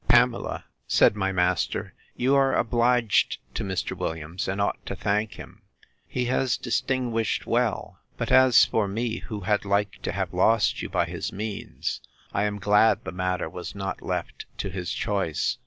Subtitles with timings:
[0.07, 3.95] Pamela, said my master, you are obliged to Mr.
[3.95, 5.61] Williams, and ought to thank him:
[6.07, 7.99] He has distinguished well.
[8.17, 12.01] But, as for me, who had like to have lost you by his means,
[12.33, 15.59] I am glad the matter was not left to his choice.